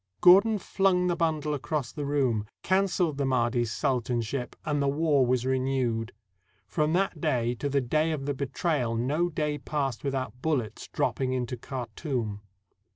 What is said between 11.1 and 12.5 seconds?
into Khartoum.